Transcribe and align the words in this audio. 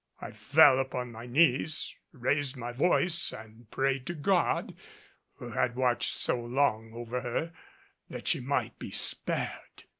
I 0.19 0.31
fell 0.31 0.79
upon 0.79 1.11
my 1.11 1.27
knees, 1.27 1.93
raised 2.11 2.57
my 2.57 2.71
voice 2.71 3.31
and 3.31 3.69
prayed 3.69 4.07
to 4.07 4.15
God, 4.15 4.75
who 5.35 5.49
had 5.51 5.75
watched 5.75 6.13
so 6.13 6.39
long 6.43 6.91
over 6.95 7.21
her, 7.21 7.53
that 8.09 8.27
she 8.27 8.39
might 8.39 8.79
be 8.79 8.89
spared. 8.89 9.83